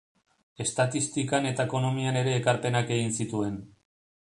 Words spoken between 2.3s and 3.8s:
ekarpenak egin zituen.